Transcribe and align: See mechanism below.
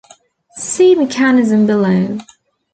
See 0.57 0.95
mechanism 0.95 1.67
below. 1.67 2.17